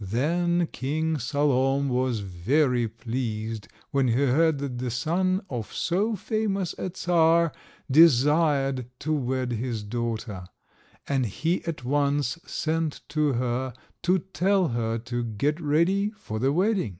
[0.00, 6.74] Then King Salom was very pleased when he heard that the son of so famous
[6.78, 7.54] a Czar
[7.90, 10.44] desired to wed his daughter,
[11.08, 13.72] and he at once sent to her,
[14.02, 16.98] to tell her to get ready for the wedding.